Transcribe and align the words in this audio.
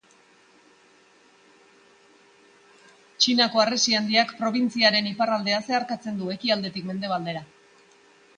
Txinako 3.25 3.63
Harresi 3.65 3.95
Handiak, 3.99 4.35
probintziaren 4.41 5.11
iparraldea 5.11 5.61
zeharkatzen 5.69 6.19
du, 6.25 6.33
ekialdetik 6.39 6.91
mendebaldera. 6.91 7.47